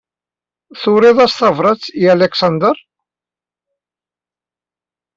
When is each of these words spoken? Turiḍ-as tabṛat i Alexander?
Turiḍ-as 0.81 1.33
tabṛat 1.39 1.83
i 2.01 2.03
Alexander? 2.15 2.77